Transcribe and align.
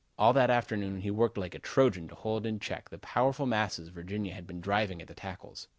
All 0.17 0.33
that 0.33 0.49
afternoon 0.49 1.01
he 1.01 1.11
worked 1.11 1.37
like 1.37 1.53
a 1.53 1.59
Trojan 1.59 2.07
to 2.07 2.15
hold 2.15 2.47
in 2.47 2.57
check 2.59 2.89
the 2.89 2.97
powerful 2.97 3.45
masses 3.45 3.89
Virginia 3.89 4.33
had 4.33 4.47
been 4.47 4.59
driving 4.59 4.99
at 4.99 5.07
the 5.07 5.13
tackles. 5.13 5.67